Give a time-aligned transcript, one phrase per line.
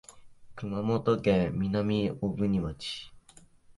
[0.55, 3.11] 熊本県南小国町